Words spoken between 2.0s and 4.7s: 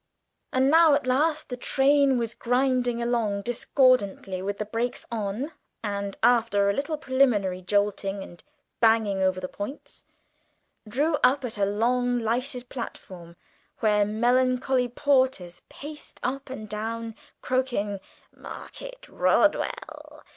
was grinding along discordantly with the